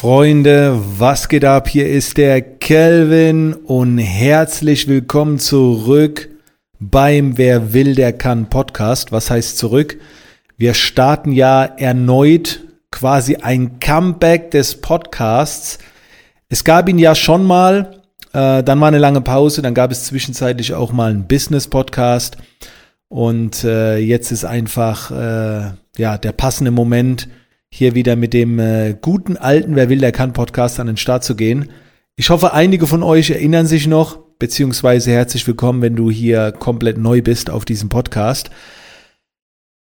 Freunde, 0.00 0.80
was 0.96 1.28
geht 1.28 1.44
ab? 1.44 1.68
Hier 1.68 1.86
ist 1.86 2.16
der 2.16 2.40
Kelvin 2.40 3.52
und 3.52 3.98
herzlich 3.98 4.88
willkommen 4.88 5.38
zurück 5.38 6.30
beim 6.78 7.36
Wer 7.36 7.74
will, 7.74 7.94
der 7.94 8.14
kann 8.14 8.48
Podcast. 8.48 9.12
Was 9.12 9.30
heißt 9.30 9.58
zurück? 9.58 9.98
Wir 10.56 10.72
starten 10.72 11.32
ja 11.32 11.66
erneut 11.66 12.60
quasi 12.90 13.36
ein 13.42 13.78
Comeback 13.78 14.50
des 14.52 14.80
Podcasts. 14.80 15.78
Es 16.48 16.64
gab 16.64 16.88
ihn 16.88 16.98
ja 16.98 17.14
schon 17.14 17.44
mal, 17.44 18.00
äh, 18.32 18.62
dann 18.62 18.80
war 18.80 18.88
eine 18.88 18.96
lange 18.96 19.20
Pause, 19.20 19.60
dann 19.60 19.74
gab 19.74 19.92
es 19.92 20.06
zwischenzeitlich 20.06 20.72
auch 20.72 20.92
mal 20.92 21.10
einen 21.10 21.28
Business-Podcast 21.28 22.38
und 23.08 23.64
äh, 23.64 23.98
jetzt 23.98 24.32
ist 24.32 24.46
einfach 24.46 25.10
äh, 25.10 25.72
ja 25.98 26.16
der 26.16 26.32
passende 26.32 26.70
Moment, 26.70 27.28
hier 27.72 27.94
wieder 27.94 28.16
mit 28.16 28.34
dem 28.34 28.58
äh, 28.58 28.94
guten 29.00 29.36
alten 29.36 29.76
Wer 29.76 29.88
will, 29.88 29.98
der 29.98 30.12
kann 30.12 30.32
Podcast 30.32 30.80
an 30.80 30.88
den 30.88 30.96
Start 30.96 31.24
zu 31.24 31.34
gehen. 31.34 31.70
Ich 32.16 32.30
hoffe, 32.30 32.52
einige 32.52 32.86
von 32.86 33.02
euch 33.02 33.30
erinnern 33.30 33.66
sich 33.66 33.86
noch, 33.86 34.18
beziehungsweise 34.38 35.10
herzlich 35.12 35.46
willkommen, 35.46 35.80
wenn 35.80 35.96
du 35.96 36.10
hier 36.10 36.52
komplett 36.52 36.98
neu 36.98 37.22
bist 37.22 37.48
auf 37.48 37.64
diesem 37.64 37.88
Podcast. 37.88 38.50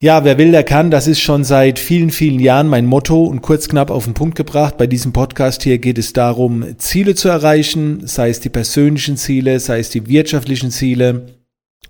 Ja, 0.01 0.23
wer 0.23 0.38
will, 0.38 0.52
der 0.52 0.62
kann. 0.62 0.93
Das 0.93 1.09
ist 1.09 1.20
schon 1.20 1.43
seit 1.43 1.80
vielen, 1.80 2.10
vielen 2.10 2.38
Jahren 2.38 2.69
mein 2.69 2.87
Motto 2.87 3.24
und 3.24 3.43
kurz 3.43 3.69
knapp 3.69 3.91
auf 3.91 4.05
den 4.05 4.15
Punkt 4.15 4.37
gebracht. 4.37 4.77
Bei 4.79 4.87
diesem 4.87 5.12
Podcast 5.12 5.65
hier 5.65 5.79
geht 5.79 5.98
es 5.98 6.12
darum, 6.12 6.79
Ziele 6.79 7.16
zu 7.16 7.29
erreichen, 7.29 8.07
sei 8.07 8.30
es 8.30 8.38
die 8.38 8.48
persönlichen 8.48 9.16
Ziele, 9.16 9.59
sei 9.59 9.80
es 9.80 9.91
die 9.91 10.07
wirtschaftlichen 10.07 10.70
Ziele. 10.70 11.38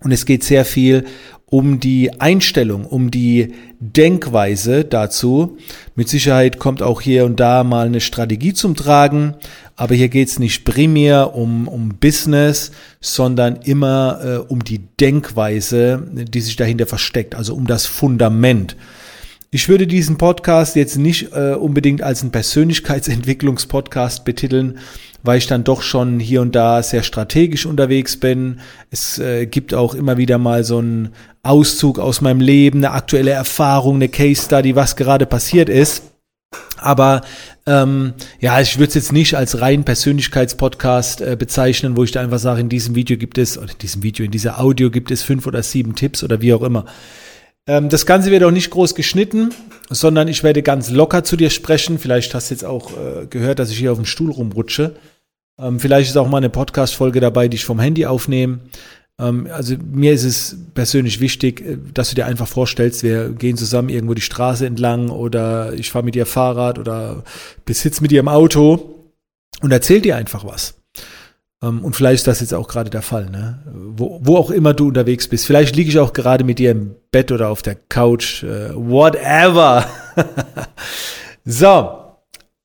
Und 0.01 0.13
es 0.13 0.27
geht 0.27 0.45
sehr 0.45 0.65
viel 0.65 1.05
um 1.51 1.81
die 1.81 2.21
Einstellung, 2.21 2.85
um 2.85 3.11
die 3.11 3.55
Denkweise 3.81 4.85
dazu. 4.85 5.57
Mit 5.95 6.09
Sicherheit 6.09 6.59
kommt 6.59 6.83
auch 6.83 7.01
hier 7.01 7.25
und 7.25 7.41
da 7.41 7.65
mal 7.65 7.87
eine 7.87 8.01
Strategie 8.01 8.53
zum 8.53 8.75
Tragen, 8.75 9.35
aber 9.75 9.95
hier 9.95 10.09
geht 10.09 10.29
es 10.29 10.39
nicht 10.39 10.65
primär 10.65 11.35
um, 11.35 11.67
um 11.67 11.97
Business, 12.01 12.73
sondern 13.01 13.57
immer 13.63 14.21
äh, 14.23 14.37
um 14.39 14.63
die 14.63 14.81
Denkweise, 15.01 16.07
die 16.13 16.41
sich 16.41 16.57
dahinter 16.57 16.87
versteckt, 16.87 17.35
also 17.35 17.55
um 17.55 17.67
das 17.67 17.87
Fundament. 17.87 18.77
Ich 19.51 19.71
würde 19.71 19.87
diesen 19.87 20.19
Podcast 20.19 20.77
jetzt 20.77 20.99
nicht 20.99 21.33
äh, 21.33 21.55
unbedingt 21.55 22.03
als 22.03 22.21
einen 22.21 22.33
Persönlichkeitsentwicklungspodcast 22.33 24.27
betiteln, 24.27 24.79
weil 25.23 25.39
ich 25.39 25.47
dann 25.47 25.65
doch 25.65 25.81
schon 25.81 26.21
hier 26.21 26.43
und 26.43 26.55
da 26.55 26.83
sehr 26.83 27.03
strategisch 27.03 27.65
unterwegs 27.65 28.19
bin. 28.19 28.61
Es 28.91 29.19
äh, 29.19 29.47
gibt 29.47 29.73
auch 29.73 29.95
immer 29.95 30.19
wieder 30.19 30.37
mal 30.37 30.65
so 30.65 30.79
einen 30.79 31.15
Auszug 31.43 31.99
aus 31.99 32.21
meinem 32.21 32.43
Leben, 32.43 32.81
eine 32.81 32.91
aktuelle 32.91 33.31
Erfahrung, 33.31 33.95
eine 33.97 34.11
Case 34.11 34.43
Study, 34.43 34.77
was 34.77 34.97
gerade 34.97 35.25
passiert 35.25 35.71
ist. 35.71 36.03
Aber 36.77 37.23
ähm, 37.65 38.13
ja, 38.41 38.61
ich 38.61 38.77
würde 38.77 38.89
es 38.89 38.95
jetzt 38.95 39.13
nicht 39.13 39.35
als 39.35 39.63
rein 39.63 39.83
Persönlichkeitspodcast 39.83 41.23
äh, 41.23 41.37
bezeichnen, 41.39 41.97
wo 41.97 42.05
ich 42.05 42.13
da 42.13 42.21
einfach 42.21 42.39
sage, 42.39 42.61
in 42.61 42.69
diesem 42.69 42.95
Video 42.95 43.17
gibt 43.17 43.39
es, 43.39 43.57
oder 43.57 43.73
in 43.73 43.79
diesem 43.79 44.03
Video, 44.03 44.27
in 44.27 44.31
dieser 44.31 44.61
Audio 44.61 44.91
gibt 44.91 45.11
es 45.11 45.23
fünf 45.23 45.47
oder 45.47 45.63
sieben 45.63 45.95
Tipps 45.95 46.23
oder 46.23 46.43
wie 46.43 46.53
auch 46.53 46.63
immer. 46.63 46.85
Ähm, 47.69 47.89
das 47.91 48.07
Ganze 48.07 48.31
wird 48.33 48.43
auch 48.43 48.51
nicht 48.51 48.71
groß 48.71 48.95
geschnitten, 48.95 49.51
sondern 49.91 50.27
ich 50.27 50.43
werde 50.43 50.63
ganz 50.63 50.91
locker 50.91 51.23
zu 51.23 51.37
dir 51.37 51.51
sprechen. 51.51 51.99
Vielleicht 51.99 52.35
hast 52.35 52.51
du 52.51 52.55
jetzt 52.55 52.65
auch 52.65 52.93
äh, 52.93 53.27
gehört, 53.27 53.59
dass 53.61 53.71
ich 53.71 53.79
hier 53.79 53.93
auf 53.93 53.99
dem 53.99 54.07
Stuhl 54.07 54.33
rumrutsche. 54.33 54.97
Ähm, 55.61 55.79
vielleicht 55.79 56.11
ist 56.11 56.17
auch 56.17 56.29
mal 56.29 56.39
eine 56.39 56.51
Podcast-Folge 56.51 57.21
dabei, 57.21 57.49
die 57.49 57.57
ich 57.57 57.65
vom 57.65 57.79
Handy 57.79 58.07
aufnehme. 58.07 58.61
Ähm, 59.21 59.49
also 59.53 59.77
mir 59.93 60.13
ist 60.13 60.25
es 60.25 60.57
persönlich 60.75 61.21
wichtig, 61.21 61.61
äh, 61.61 61.79
dass 61.93 62.09
du 62.09 62.15
dir 62.15 62.27
einfach 62.27 62.49
vorstellst, 62.49 63.03
wir 63.03 63.31
gehen 63.31 63.57
zusammen 63.57 63.91
irgendwo 63.91 64.15
die 64.15 64.23
Straße 64.23 64.65
entlang 64.65 65.11
oder 65.11 65.75
ich 65.75 65.91
fahre 65.91 66.05
mit 66.05 66.15
dir 66.15 66.27
Fahrrad 66.27 66.79
oder 66.79 67.25
besitze 67.67 68.01
mit 68.03 68.11
dir 68.11 68.21
im 68.21 68.29
Auto 68.29 68.95
und 69.61 69.73
erzähl 69.73 70.01
dir 70.01 70.17
einfach 70.17 70.45
was. 70.45 70.78
Ähm, 71.63 71.85
und 71.85 71.97
vielleicht 71.97 72.21
ist 72.21 72.27
das 72.27 72.41
jetzt 72.41 72.55
auch 72.55 72.69
gerade 72.69 72.91
der 72.91 73.03
Fall, 73.03 73.31
ne? 73.31 73.61
Wo, 73.67 74.21
wo 74.23 74.37
auch 74.37 74.51
immer 74.51 74.75
du 74.75 74.89
unterwegs 74.89 75.29
bist. 75.29 75.47
Vielleicht 75.47 75.77
liege 75.77 75.91
ich 75.91 75.99
auch 75.99 76.13
gerade 76.13 76.45
mit 76.45 76.59
dir 76.59 76.71
im 76.71 76.95
Bett 77.11 77.33
oder 77.33 77.49
auf 77.49 77.63
der 77.63 77.75
Couch, 77.75 78.43
äh, 78.43 78.75
whatever. 78.75 79.87
so, 81.45 81.99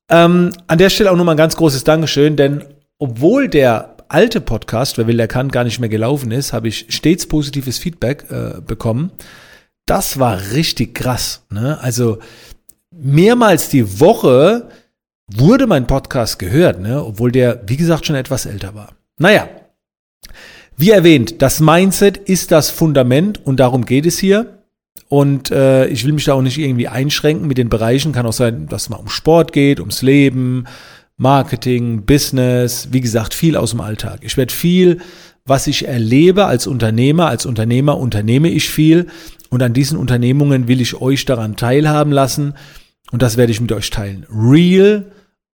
ähm, 0.09 0.51
an 0.67 0.77
der 0.77 0.89
Stelle 0.89 1.11
auch 1.11 1.15
nochmal 1.15 1.35
ein 1.35 1.37
ganz 1.37 1.55
großes 1.55 1.83
Dankeschön, 1.83 2.35
denn 2.35 2.63
obwohl 2.99 3.47
der 3.47 3.97
alte 4.09 4.41
Podcast, 4.41 4.97
wer 4.97 5.07
will, 5.07 5.17
der 5.17 5.27
kann, 5.27 5.49
gar 5.49 5.63
nicht 5.63 5.79
mehr 5.79 5.89
gelaufen 5.89 6.31
ist, 6.31 6.53
habe 6.53 6.67
ich 6.67 6.85
stets 6.89 7.25
positives 7.27 7.79
Feedback 7.79 8.25
äh, 8.29 8.61
bekommen. 8.61 9.11
Das 9.85 10.19
war 10.19 10.39
richtig 10.53 10.93
krass. 10.93 11.45
Ne? 11.49 11.79
Also 11.81 12.19
mehrmals 12.91 13.69
die 13.69 13.99
Woche 13.99 14.69
wurde 15.39 15.67
mein 15.67 15.87
Podcast 15.87 16.39
gehört, 16.39 16.79
ne? 16.79 17.03
obwohl 17.03 17.31
der, 17.31 17.61
wie 17.67 17.77
gesagt, 17.77 18.05
schon 18.05 18.15
etwas 18.15 18.45
älter 18.45 18.75
war. 18.75 18.89
Naja, 19.17 19.47
wie 20.77 20.89
erwähnt, 20.89 21.41
das 21.41 21.59
Mindset 21.59 22.17
ist 22.17 22.51
das 22.51 22.69
Fundament 22.69 23.45
und 23.45 23.59
darum 23.59 23.85
geht 23.85 24.05
es 24.05 24.17
hier. 24.17 24.59
Und 25.09 25.51
äh, 25.51 25.85
ich 25.87 26.05
will 26.05 26.13
mich 26.13 26.25
da 26.25 26.33
auch 26.33 26.41
nicht 26.41 26.57
irgendwie 26.57 26.87
einschränken 26.87 27.47
mit 27.47 27.59
den 27.59 27.69
Bereichen. 27.69 28.13
Kann 28.13 28.25
auch 28.25 28.33
sein, 28.33 28.67
dass 28.67 28.83
es 28.83 28.89
mal 28.89 28.97
um 28.97 29.09
Sport 29.09 29.53
geht, 29.53 29.79
ums 29.79 30.01
Leben, 30.01 30.65
Marketing, 31.17 32.05
Business, 32.05 32.89
wie 32.91 33.01
gesagt, 33.01 33.35
viel 33.35 33.55
aus 33.55 33.71
dem 33.71 33.81
Alltag. 33.81 34.21
Ich 34.23 34.37
werde 34.37 34.51
viel, 34.51 34.99
was 35.45 35.67
ich 35.67 35.87
erlebe 35.87 36.45
als 36.45 36.67
Unternehmer, 36.67 37.27
als 37.27 37.45
Unternehmer 37.45 37.97
unternehme 37.97 38.49
ich 38.49 38.69
viel 38.69 39.07
und 39.49 39.61
an 39.61 39.73
diesen 39.73 39.97
Unternehmungen 39.97 40.67
will 40.67 40.81
ich 40.81 40.99
euch 40.99 41.25
daran 41.25 41.55
teilhaben 41.55 42.11
lassen 42.11 42.55
und 43.11 43.21
das 43.21 43.37
werde 43.37 43.51
ich 43.51 43.61
mit 43.61 43.71
euch 43.71 43.89
teilen. 43.89 44.25
Real, 44.29 45.11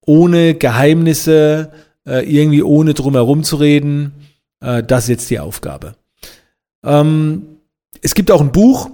ohne 0.10 0.56
Geheimnisse, 0.56 1.72
äh, 2.08 2.26
irgendwie 2.26 2.64
ohne 2.64 2.96
drumherum 2.96 3.44
zu 3.44 3.58
reden, 3.58 4.14
äh, 4.60 4.82
das 4.82 5.04
ist 5.04 5.10
jetzt 5.10 5.30
die 5.30 5.40
Aufgabe. 5.40 5.94
Ähm, 6.84 7.60
es 8.02 8.16
gibt 8.16 8.32
auch 8.32 8.42
ein 8.42 8.52
Buch, 8.52 8.90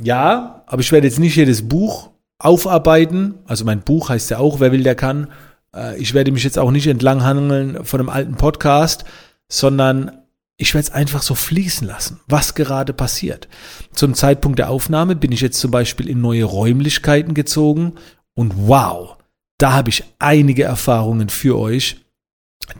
ja, 0.00 0.62
aber 0.66 0.80
ich 0.80 0.92
werde 0.92 1.08
jetzt 1.08 1.18
nicht 1.18 1.34
jedes 1.34 1.68
Buch 1.68 2.10
aufarbeiten. 2.38 3.34
Also 3.46 3.64
mein 3.64 3.80
Buch 3.80 4.10
heißt 4.10 4.30
ja 4.30 4.38
auch, 4.38 4.60
wer 4.60 4.70
will, 4.70 4.84
der 4.84 4.94
kann. 4.94 5.32
Äh, 5.74 5.98
ich 5.98 6.14
werde 6.14 6.30
mich 6.30 6.44
jetzt 6.44 6.58
auch 6.58 6.70
nicht 6.70 6.86
entlanghangeln 6.86 7.84
von 7.84 7.98
einem 7.98 8.08
alten 8.08 8.36
Podcast, 8.36 9.04
sondern 9.48 10.12
ich 10.56 10.72
werde 10.74 10.86
es 10.86 10.94
einfach 10.94 11.22
so 11.22 11.34
fließen 11.34 11.88
lassen, 11.88 12.20
was 12.28 12.54
gerade 12.54 12.92
passiert. 12.92 13.48
Zum 13.92 14.14
Zeitpunkt 14.14 14.60
der 14.60 14.70
Aufnahme 14.70 15.16
bin 15.16 15.32
ich 15.32 15.40
jetzt 15.40 15.58
zum 15.58 15.72
Beispiel 15.72 16.08
in 16.08 16.20
neue 16.20 16.44
Räumlichkeiten 16.44 17.34
gezogen 17.34 17.94
und 18.34 18.52
wow, 18.56 19.16
da 19.60 19.72
habe 19.72 19.90
ich 19.90 20.04
einige 20.18 20.64
Erfahrungen 20.64 21.28
für 21.28 21.58
euch, 21.58 21.96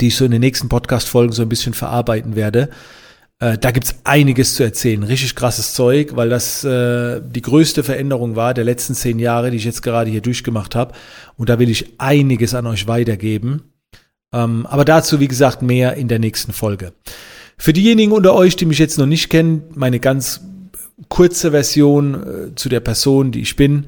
die 0.00 0.08
ich 0.08 0.16
so 0.16 0.24
in 0.24 0.30
den 0.30 0.40
nächsten 0.40 0.68
Podcast-Folgen 0.68 1.32
so 1.32 1.42
ein 1.42 1.48
bisschen 1.48 1.74
verarbeiten 1.74 2.36
werde. 2.36 2.70
Äh, 3.38 3.58
da 3.58 3.70
gibt's 3.70 3.96
einiges 4.04 4.54
zu 4.54 4.62
erzählen. 4.62 5.02
Richtig 5.02 5.34
krasses 5.34 5.74
Zeug, 5.74 6.16
weil 6.16 6.30
das 6.30 6.64
äh, 6.64 7.20
die 7.22 7.42
größte 7.42 7.84
Veränderung 7.84 8.34
war 8.34 8.54
der 8.54 8.64
letzten 8.64 8.94
zehn 8.94 9.18
Jahre, 9.18 9.50
die 9.50 9.58
ich 9.58 9.64
jetzt 9.64 9.82
gerade 9.82 10.10
hier 10.10 10.22
durchgemacht 10.22 10.74
habe. 10.74 10.94
Und 11.36 11.48
da 11.48 11.58
will 11.58 11.68
ich 11.68 11.98
einiges 11.98 12.54
an 12.54 12.66
euch 12.66 12.86
weitergeben. 12.86 13.72
Ähm, 14.32 14.66
aber 14.66 14.84
dazu, 14.84 15.20
wie 15.20 15.28
gesagt, 15.28 15.60
mehr 15.60 15.94
in 15.94 16.08
der 16.08 16.18
nächsten 16.18 16.52
Folge. 16.52 16.92
Für 17.58 17.74
diejenigen 17.74 18.12
unter 18.12 18.34
euch, 18.34 18.56
die 18.56 18.64
mich 18.64 18.78
jetzt 18.78 18.98
noch 18.98 19.06
nicht 19.06 19.28
kennen, 19.28 19.64
meine 19.74 20.00
ganz 20.00 20.40
kurze 21.08 21.50
Version 21.50 22.14
äh, 22.14 22.54
zu 22.54 22.68
der 22.68 22.80
Person, 22.80 23.32
die 23.32 23.40
ich 23.40 23.56
bin. 23.56 23.86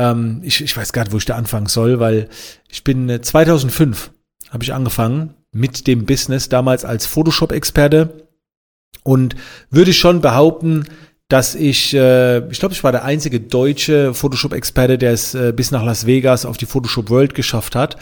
Ähm, 0.00 0.40
ich, 0.42 0.62
ich 0.62 0.74
weiß 0.74 0.94
gar 0.94 1.04
nicht, 1.04 1.12
wo 1.12 1.18
ich 1.18 1.26
da 1.26 1.36
anfangen 1.36 1.66
soll, 1.66 2.00
weil 2.00 2.30
ich 2.70 2.84
bin 2.84 3.10
äh, 3.10 3.20
2005 3.20 4.10
habe 4.48 4.64
ich 4.64 4.72
angefangen 4.72 5.34
mit 5.52 5.86
dem 5.86 6.06
Business, 6.06 6.48
damals 6.48 6.86
als 6.86 7.04
Photoshop-Experte 7.04 8.26
und 9.04 9.36
würde 9.68 9.92
schon 9.92 10.22
behaupten, 10.22 10.86
dass 11.28 11.54
ich, 11.54 11.92
äh, 11.92 12.38
ich 12.50 12.58
glaube, 12.58 12.72
ich 12.72 12.82
war 12.82 12.92
der 12.92 13.04
einzige 13.04 13.40
deutsche 13.40 14.14
Photoshop-Experte, 14.14 14.96
der 14.96 15.12
es 15.12 15.34
äh, 15.34 15.52
bis 15.54 15.70
nach 15.70 15.84
Las 15.84 16.06
Vegas 16.06 16.46
auf 16.46 16.56
die 16.56 16.66
Photoshop 16.66 17.10
World 17.10 17.34
geschafft 17.34 17.76
hat. 17.76 17.98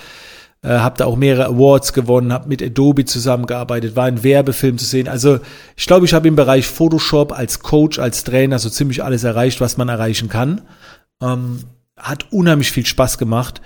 Äh, 0.63 0.69
habe 0.69 0.99
da 0.99 1.07
auch 1.07 1.17
mehrere 1.17 1.47
Awards 1.47 1.93
gewonnen, 1.93 2.33
habe 2.33 2.49
mit 2.49 2.63
Adobe 2.63 3.07
zusammengearbeitet, 3.07 3.97
war 3.97 4.09
in 4.09 4.23
Werbefilm 4.23 4.79
zu 4.79 4.85
sehen. 4.85 5.09
Also 5.09 5.41
ich 5.77 5.87
glaube, 5.87 6.07
ich 6.07 6.15
habe 6.15 6.29
im 6.29 6.37
Bereich 6.37 6.67
Photoshop 6.69 7.33
als 7.33 7.59
Coach, 7.59 7.99
als 7.99 8.23
Trainer 8.23 8.61
so 8.61 8.71
ziemlich 8.71 9.03
alles 9.03 9.25
erreicht, 9.25 9.61
was 9.61 9.77
man 9.77 9.89
erreichen 9.89 10.29
kann. 10.29 10.63
Ähm, 11.21 11.65
hat 11.99 12.33
unheimlich 12.33 12.71
viel 12.71 12.87
Spaß 12.87 13.19
gemacht 13.19 13.61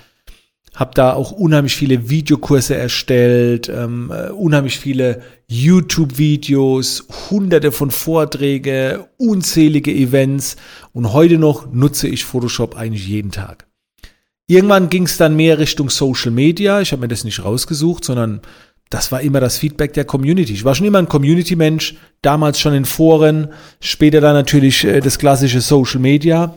habe 0.74 0.92
da 0.94 1.12
auch 1.12 1.32
unheimlich 1.32 1.76
viele 1.76 2.08
Videokurse 2.08 2.74
erstellt, 2.74 3.68
ähm, 3.68 4.10
äh, 4.10 4.30
unheimlich 4.30 4.78
viele 4.78 5.22
YouTube-Videos, 5.48 7.08
hunderte 7.30 7.72
von 7.72 7.90
Vorträge, 7.90 9.08
unzählige 9.18 9.92
Events 9.92 10.56
und 10.92 11.12
heute 11.12 11.36
noch 11.36 11.70
nutze 11.70 12.08
ich 12.08 12.24
Photoshop 12.24 12.74
eigentlich 12.74 13.06
jeden 13.06 13.32
Tag. 13.32 13.66
Irgendwann 14.46 14.88
ging 14.88 15.04
es 15.04 15.18
dann 15.18 15.36
mehr 15.36 15.58
Richtung 15.58 15.90
Social 15.90 16.30
Media. 16.30 16.80
Ich 16.80 16.92
habe 16.92 17.02
mir 17.02 17.08
das 17.08 17.24
nicht 17.24 17.44
rausgesucht, 17.44 18.04
sondern 18.04 18.40
das 18.88 19.12
war 19.12 19.20
immer 19.20 19.40
das 19.40 19.58
Feedback 19.58 19.92
der 19.92 20.04
Community. 20.04 20.52
Ich 20.52 20.64
war 20.64 20.74
schon 20.74 20.86
immer 20.86 20.98
ein 20.98 21.08
Community-Mensch, 21.08 21.96
damals 22.22 22.58
schon 22.60 22.74
in 22.74 22.84
Foren, 22.84 23.48
später 23.80 24.20
dann 24.20 24.34
natürlich 24.34 24.84
äh, 24.84 25.00
das 25.00 25.18
klassische 25.18 25.60
Social 25.60 26.00
Media. 26.00 26.54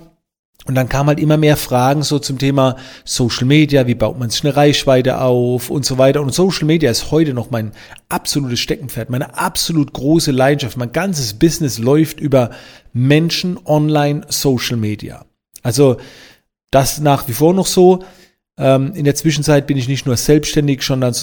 Und 0.65 0.73
dann 0.73 0.89
kam 0.89 1.07
halt 1.07 1.19
immer 1.19 1.37
mehr 1.37 1.57
Fragen 1.57 2.01
so 2.01 2.17
zum 2.17 2.39
Thema 2.39 2.75
Social 3.03 3.45
Media, 3.45 3.85
wie 3.85 3.93
baut 3.93 4.17
man 4.17 4.31
sich 4.31 4.43
eine 4.43 4.55
Reichweite 4.55 5.21
auf 5.21 5.69
und 5.69 5.85
so 5.85 5.99
weiter. 5.99 6.21
Und 6.21 6.33
Social 6.33 6.65
Media 6.65 6.89
ist 6.89 7.11
heute 7.11 7.35
noch 7.35 7.51
mein 7.51 7.71
absolutes 8.09 8.59
Steckenpferd, 8.59 9.11
meine 9.11 9.37
absolut 9.37 9.93
große 9.93 10.31
Leidenschaft. 10.31 10.75
Mein 10.75 10.91
ganzes 10.91 11.35
Business 11.35 11.77
läuft 11.77 12.19
über 12.19 12.49
Menschen 12.93 13.59
online 13.65 14.25
Social 14.29 14.77
Media. 14.77 15.25
Also 15.61 15.97
das 16.71 16.99
nach 16.99 17.27
wie 17.27 17.33
vor 17.33 17.53
noch 17.53 17.67
so. 17.67 18.03
Ähm, 18.57 18.93
in 18.95 19.05
der 19.05 19.15
Zwischenzeit 19.15 19.67
bin 19.67 19.77
ich 19.77 19.87
nicht 19.87 20.07
nur 20.07 20.17
selbstständig, 20.17 20.81
sondern 20.81 21.13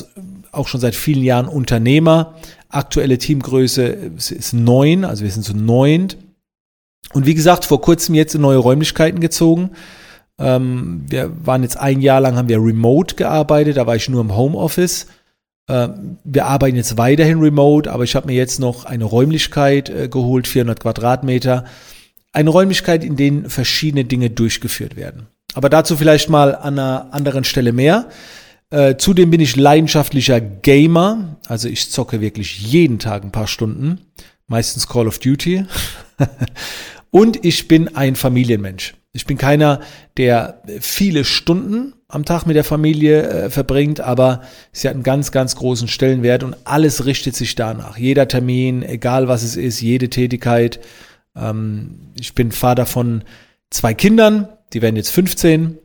auch 0.52 0.68
schon 0.68 0.80
seit 0.80 0.94
vielen 0.94 1.24
Jahren 1.24 1.48
Unternehmer. 1.48 2.34
Aktuelle 2.68 3.18
Teamgröße 3.18 3.82
ist 3.82 4.52
neun, 4.52 5.04
also 5.04 5.24
wir 5.24 5.30
sind 5.30 5.44
so 5.44 5.52
neunt. 5.52 6.16
Und 7.12 7.26
wie 7.26 7.34
gesagt, 7.34 7.64
vor 7.64 7.80
kurzem 7.80 8.14
jetzt 8.14 8.34
in 8.34 8.40
neue 8.40 8.58
Räumlichkeiten 8.58 9.20
gezogen. 9.20 9.70
Ähm, 10.38 11.04
wir 11.08 11.30
waren 11.46 11.62
jetzt 11.62 11.78
ein 11.78 12.00
Jahr 12.00 12.20
lang, 12.20 12.36
haben 12.36 12.48
wir 12.48 12.58
remote 12.58 13.16
gearbeitet, 13.16 13.76
da 13.76 13.86
war 13.86 13.96
ich 13.96 14.08
nur 14.08 14.20
im 14.20 14.36
Homeoffice. 14.36 15.06
Ähm, 15.68 16.18
wir 16.24 16.46
arbeiten 16.46 16.76
jetzt 16.76 16.96
weiterhin 16.96 17.40
remote, 17.40 17.90
aber 17.90 18.04
ich 18.04 18.14
habe 18.16 18.26
mir 18.26 18.34
jetzt 18.34 18.58
noch 18.58 18.84
eine 18.84 19.04
Räumlichkeit 19.04 19.90
äh, 19.90 20.08
geholt, 20.08 20.46
400 20.46 20.80
Quadratmeter. 20.80 21.64
Eine 22.32 22.50
Räumlichkeit, 22.50 23.04
in 23.04 23.16
denen 23.16 23.50
verschiedene 23.50 24.04
Dinge 24.04 24.30
durchgeführt 24.30 24.96
werden. 24.96 25.26
Aber 25.54 25.68
dazu 25.68 25.96
vielleicht 25.96 26.30
mal 26.30 26.54
an 26.54 26.78
einer 26.78 27.08
anderen 27.12 27.44
Stelle 27.44 27.72
mehr. 27.72 28.08
Äh, 28.70 28.96
zudem 28.96 29.30
bin 29.30 29.40
ich 29.40 29.54
leidenschaftlicher 29.54 30.40
Gamer, 30.40 31.36
also 31.46 31.68
ich 31.68 31.90
zocke 31.90 32.22
wirklich 32.22 32.58
jeden 32.58 32.98
Tag 32.98 33.22
ein 33.22 33.30
paar 33.30 33.46
Stunden, 33.46 34.00
meistens 34.46 34.88
Call 34.88 35.06
of 35.06 35.18
Duty. 35.18 35.66
Und 37.14 37.44
ich 37.44 37.68
bin 37.68 37.94
ein 37.94 38.16
Familienmensch. 38.16 38.94
Ich 39.12 39.26
bin 39.26 39.36
keiner, 39.36 39.80
der 40.16 40.62
viele 40.80 41.26
Stunden 41.26 41.92
am 42.08 42.24
Tag 42.24 42.46
mit 42.46 42.56
der 42.56 42.64
Familie 42.64 43.22
äh, 43.22 43.50
verbringt, 43.50 44.00
aber 44.00 44.40
sie 44.72 44.88
hat 44.88 44.94
einen 44.94 45.02
ganz, 45.02 45.30
ganz 45.30 45.54
großen 45.54 45.88
Stellenwert 45.88 46.42
und 46.42 46.56
alles 46.64 47.04
richtet 47.04 47.36
sich 47.36 47.54
danach. 47.54 47.98
Jeder 47.98 48.28
Termin, 48.28 48.82
egal 48.82 49.28
was 49.28 49.42
es 49.42 49.56
ist, 49.56 49.82
jede 49.82 50.08
Tätigkeit. 50.08 50.80
Ähm, 51.36 52.12
ich 52.18 52.34
bin 52.34 52.50
Vater 52.50 52.86
von 52.86 53.24
zwei 53.68 53.92
Kindern, 53.92 54.48
die 54.72 54.80
werden 54.80 54.96
jetzt 54.96 55.10
15, 55.10 55.76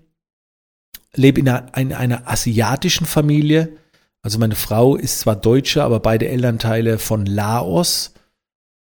lebe 1.13 1.41
in 1.41 1.49
einer, 1.49 1.77
in 1.77 1.91
einer 1.91 2.29
asiatischen 2.29 3.05
Familie. 3.05 3.73
Also 4.21 4.39
meine 4.39 4.55
Frau 4.55 4.95
ist 4.95 5.19
zwar 5.19 5.35
Deutsche, 5.35 5.83
aber 5.83 5.99
beide 5.99 6.29
Elternteile 6.29 6.97
von 6.97 7.25
Laos. 7.25 8.13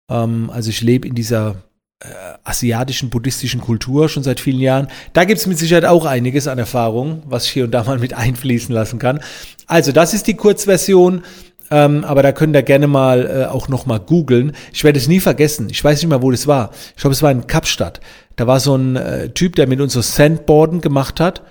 Ähm, 0.10 0.50
also 0.50 0.70
ich 0.70 0.82
lebe 0.82 1.08
in 1.08 1.16
dieser 1.16 1.64
asiatischen 2.44 3.10
buddhistischen 3.10 3.62
Kultur 3.62 4.10
schon 4.10 4.24
seit 4.24 4.40
vielen 4.40 4.60
Jahren. 4.60 4.88
Da 5.14 5.24
gibt 5.24 5.40
es 5.40 5.48
mit 5.48 5.58
Sicherheit 5.58 5.86
auch 5.86 6.06
einiges 6.06 6.48
an 6.48 6.60
Erfahrung, 6.60 7.24
was 7.26 7.46
ich 7.46 7.52
hier 7.52 7.66
und 7.66 7.72
da 7.72 7.84
mal 7.84 8.00
mit 8.00 8.14
einfließen 8.18 8.74
lassen 8.74 9.00
kann. 9.00 9.20
Also 9.68 9.92
das 9.92 10.14
ist 10.14 10.28
die 10.28 10.36
Kurzversion. 10.36 11.24
Ähm, 11.72 12.04
aber 12.04 12.22
da 12.22 12.34
könnt 12.34 12.56
ihr 12.56 12.62
gerne 12.62 12.88
mal 12.88 13.26
äh, 13.26 13.46
auch 13.46 13.68
noch 13.68 13.86
mal 13.86 14.00
googeln. 14.00 14.52
Ich 14.74 14.84
werde 14.84 15.00
es 15.00 15.08
nie 15.08 15.20
vergessen. 15.20 15.70
Ich 15.72 15.84
weiß 15.84 16.02
nicht 16.02 16.10
mehr, 16.10 16.22
wo 16.22 16.30
das 16.30 16.46
war. 16.46 16.72
Ich 16.96 17.02
glaube, 17.02 17.14
es 17.14 17.24
war 17.24 17.32
in 17.32 17.48
Kapstadt. 17.48 18.00
Da 18.36 18.48
war 18.48 18.60
so 18.60 18.76
ein 18.76 18.96
äh, 18.96 19.30
Typ, 19.30 19.56
der 19.56 19.68
mit 19.68 19.80
uns 19.80 19.94
so 19.94 20.02
Sandboarden 20.02 20.82
gemacht 20.82 21.20
hat. 21.20 21.42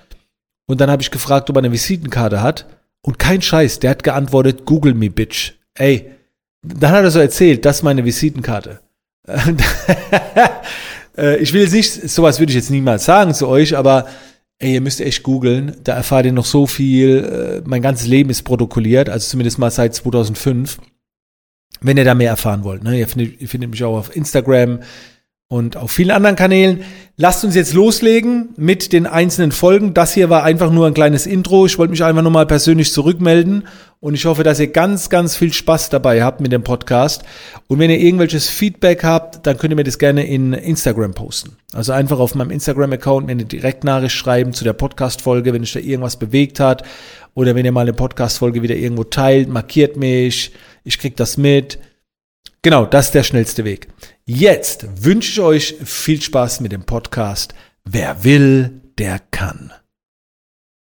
Und 0.67 0.79
dann 0.79 0.89
habe 0.89 1.01
ich 1.01 1.11
gefragt, 1.11 1.49
ob 1.49 1.57
er 1.57 1.59
eine 1.59 1.71
Visitenkarte 1.71 2.41
hat. 2.41 2.67
Und 3.01 3.19
kein 3.19 3.41
Scheiß, 3.41 3.79
der 3.79 3.89
hat 3.89 4.03
geantwortet, 4.03 4.65
Google 4.65 4.93
me, 4.93 5.09
Bitch. 5.09 5.53
Ey, 5.73 6.11
dann 6.61 6.91
hat 6.91 7.03
er 7.03 7.11
so 7.11 7.19
erzählt, 7.19 7.65
das 7.65 7.77
ist 7.77 7.83
meine 7.83 8.05
Visitenkarte. 8.05 8.79
Äh, 11.15 11.37
ich 11.37 11.53
will 11.53 11.61
jetzt 11.61 11.73
nicht, 11.73 12.09
sowas 12.09 12.39
würde 12.39 12.51
ich 12.51 12.55
jetzt 12.55 12.71
niemals 12.71 13.05
sagen 13.05 13.33
zu 13.33 13.47
euch, 13.47 13.77
aber 13.77 14.07
ey, 14.59 14.73
ihr 14.73 14.81
müsst 14.81 15.01
echt 15.01 15.23
googeln. 15.23 15.75
Da 15.83 15.93
erfahrt 15.93 16.25
ihr 16.25 16.31
noch 16.31 16.45
so 16.45 16.65
viel. 16.65 17.61
Äh, 17.63 17.67
mein 17.67 17.81
ganzes 17.81 18.07
Leben 18.07 18.29
ist 18.29 18.43
protokolliert, 18.43 19.09
also 19.09 19.29
zumindest 19.29 19.59
mal 19.59 19.71
seit 19.71 19.93
2005. 19.93 20.79
Wenn 21.81 21.97
ihr 21.97 22.05
da 22.05 22.15
mehr 22.15 22.29
erfahren 22.29 22.63
wollt. 22.63 22.83
Ne? 22.83 22.97
Ihr, 22.97 23.07
findet, 23.07 23.41
ihr 23.41 23.49
findet 23.49 23.69
mich 23.69 23.83
auch 23.83 23.97
auf 23.97 24.15
Instagram, 24.15 24.79
und 25.53 25.77
auf 25.77 25.91
vielen 25.91 26.09
anderen 26.09 26.35
Kanälen. 26.35 26.83
Lasst 27.15 27.45
uns 27.45 27.53
jetzt 27.53 27.75
loslegen 27.75 28.49
mit 28.57 28.91
den 28.91 29.05
einzelnen 29.05 29.51
Folgen. 29.51 29.93
Das 29.93 30.11
hier 30.11 30.31
war 30.31 30.43
einfach 30.43 30.71
nur 30.71 30.87
ein 30.87 30.95
kleines 30.95 31.27
Intro. 31.27 31.67
Ich 31.67 31.77
wollte 31.77 31.91
mich 31.91 32.03
einfach 32.03 32.23
nur 32.23 32.31
mal 32.31 32.47
persönlich 32.47 32.91
zurückmelden 32.91 33.67
und 33.99 34.15
ich 34.15 34.25
hoffe, 34.25 34.41
dass 34.41 34.59
ihr 34.59 34.69
ganz, 34.69 35.11
ganz 35.11 35.35
viel 35.35 35.53
Spaß 35.53 35.91
dabei 35.91 36.23
habt 36.23 36.41
mit 36.41 36.51
dem 36.51 36.63
Podcast. 36.63 37.21
Und 37.67 37.77
wenn 37.77 37.91
ihr 37.91 37.99
irgendwelches 37.99 38.49
Feedback 38.49 39.03
habt, 39.03 39.45
dann 39.45 39.59
könnt 39.59 39.71
ihr 39.71 39.75
mir 39.75 39.83
das 39.83 39.99
gerne 39.99 40.25
in 40.25 40.53
Instagram 40.53 41.13
posten. 41.13 41.55
Also 41.71 41.91
einfach 41.91 42.17
auf 42.17 42.33
meinem 42.33 42.49
Instagram-Account 42.49 43.27
mir 43.27 43.33
eine 43.33 43.45
Direktnachricht 43.45 44.15
schreiben 44.15 44.53
zu 44.53 44.63
der 44.63 44.73
Podcast-Folge, 44.73 45.53
wenn 45.53 45.61
euch 45.61 45.73
da 45.73 45.79
irgendwas 45.81 46.17
bewegt 46.17 46.59
hat. 46.59 46.81
Oder 47.35 47.53
wenn 47.53 47.63
ihr 47.63 47.71
mal 47.71 47.81
eine 47.81 47.93
Podcast-Folge 47.93 48.63
wieder 48.63 48.75
irgendwo 48.75 49.03
teilt, 49.03 49.49
markiert 49.49 49.97
mich. 49.97 50.51
Ich 50.83 50.97
krieg 50.97 51.15
das 51.15 51.37
mit. 51.37 51.77
Genau, 52.63 52.85
das 52.85 53.07
ist 53.07 53.15
der 53.15 53.23
schnellste 53.23 53.65
Weg. 53.65 53.89
Jetzt 54.25 55.03
wünsche 55.03 55.31
ich 55.31 55.39
euch 55.41 55.75
viel 55.83 56.21
Spaß 56.21 56.61
mit 56.61 56.71
dem 56.71 56.85
Podcast. 56.85 57.53
Wer 57.83 58.23
will, 58.23 58.81
der 58.97 59.19
kann. 59.19 59.73